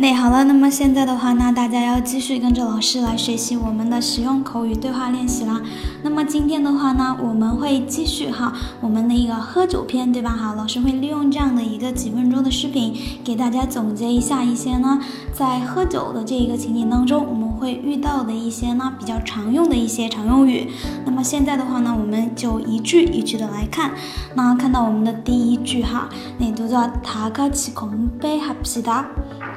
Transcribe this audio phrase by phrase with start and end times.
[0.00, 5.60] 那好了，那么现在的话呢，大家要继续跟着老师来学习我们的实用口语对话练习啦。
[6.04, 10.30] 那么今天的话呢，我们会继续哈我们的一个喝酒篇，对吧？
[10.30, 12.94] 好，老师会利用这样的一个几分钟的视频，
[13.24, 15.00] 给大家总结一下一些呢，
[15.32, 20.70] 在喝酒的这一个情景当中，我们会遇到的一些呢比较常用的一些常用语。
[21.04, 23.90] 那么现在的话呢，我们就一句一句的来看。
[24.36, 26.08] 那看到我们的第一句哈，
[26.38, 29.06] 那读作다같이건배합시 다。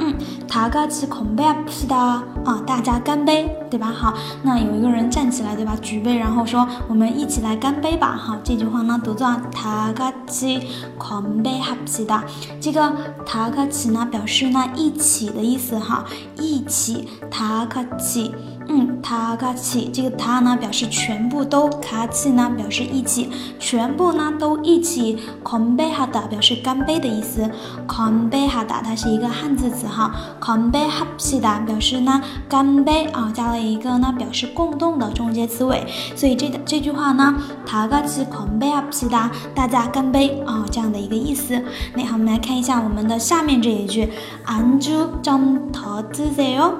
[0.00, 3.93] 嗯，다같이 건배합시다 啊，大家干杯，对吧？
[3.95, 4.13] 好，
[4.43, 5.75] 那有一个人站起来，对吧？
[5.81, 8.15] 举杯，然后说我们一起来干杯吧。
[8.15, 12.21] 好，这句话呢读作다같이건배합시 다。
[12.61, 12.93] 这个
[13.25, 16.05] 다같이呢表示呢一起的意思哈，
[16.37, 18.31] 一起다같이
[18.71, 25.17] 嗯，他卡起这个他呢表示全部都，卡起呢表示一起，全部呢都一起。
[25.43, 27.49] 干杯哈达表示干杯的意思，
[27.87, 41.61] 干杯哈达它是一个汉字词哈，干杯합시 다， 表示呢 干杯啊，加了一个呢表示共动的中介词尾，所以这这句话呢，他卡起干杯합시 다， 大家干杯啊这样的一个意思。
[41.95, 44.09] 那好，我们来看一下我们的下面这一句，
[44.45, 46.71] 안주좀더드세 요。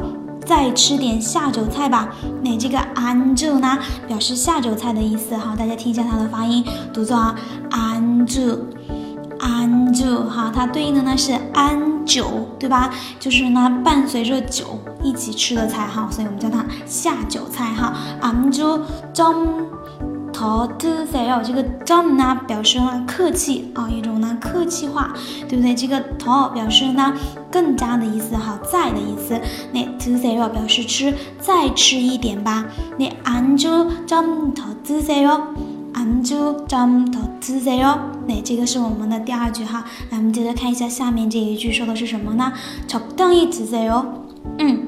[0.46, 2.10] 再吃点下酒菜吧。
[2.42, 5.38] 那这个安住呢，表示下酒菜的意思。
[5.38, 7.36] 好，大家听一下它的发音，读作
[7.70, 8.66] 安住，
[9.45, 12.91] 安酒哈，它对应的呢是安酒，对吧？
[13.21, 17.93] 就是呢伴随着酒一起吃的菜哈，所以我们叫它下酒菜哈。
[18.23, 18.81] 安酒
[19.13, 19.35] 점
[20.33, 25.13] 더드세 요， 这个점呢表示呢客气啊，一种呢客气话，
[25.47, 25.75] 对不对？
[25.75, 27.13] 这个더表示呢
[27.53, 29.39] 更加的意思哈，在的意思。
[29.73, 32.65] 那드세요表示吃再吃一点吧。
[32.97, 35.74] 那安주점더드세 요。
[36.04, 37.98] 요， 안주좀더드세 요。
[38.28, 39.86] 那这个是我们的第二句哈。
[40.10, 42.52] 来，我们接着看一下下面这一句说的是什么呢？
[42.88, 44.06] 적당히드세 요。
[44.58, 44.80] 嗯。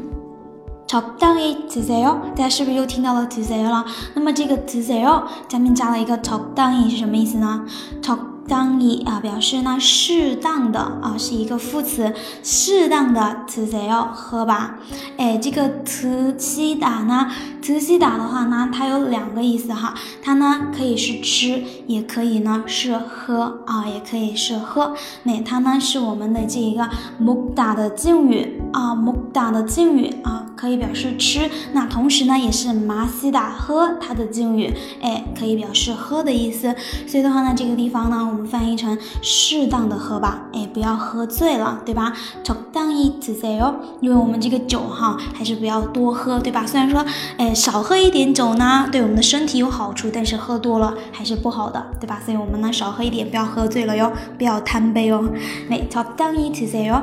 [0.88, 3.86] 적당히드세 요， 大家是不是又听到了드세요了？
[4.14, 7.66] 那么这个드세요下面加了一个적당히是什么意思呢？
[8.02, 14.80] 적 当一啊，表示呢适当的啊，是一个副词，适当的드세요喝吧。
[15.18, 17.32] 哎，这个드시다呢，
[17.62, 24.94] 드시다的话呢，它有两个意思哈，它呢可以是吃，也可以呢是喝啊，也可以是喝。
[25.24, 26.90] 那它呢是我们的这一个
[27.22, 31.50] 목다的敬语啊，목 다的敬语啊，可以表示吃。
[31.74, 36.76] 那同时呢也是마시다喝它的敬语，哎，可以表示喝的意思。
[37.08, 38.22] 所以的话呢，这个地方呢。
[38.32, 42.14] 我们翻译成适当的喝吧，哎，不要喝醉了，对吧？
[42.44, 46.66] 적당히드세 요， 因为我们这个酒哈，还是不要多喝，对吧？
[46.66, 47.04] 虽然说，
[47.38, 52.22] 哎，少喝一点酒呢，对我们的身体有好处，但是喝多了还是不好的，对吧？
[52.24, 55.28] 所以我们呢，少喝一点，不要喝醉了哟，不要贪杯哦。
[55.68, 57.02] 那적당히드세 요，